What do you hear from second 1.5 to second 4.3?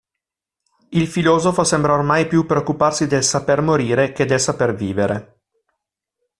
sembra ormai più preoccuparsi del "saper morire" che